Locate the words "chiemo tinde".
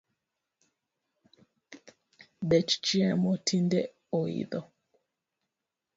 2.85-3.79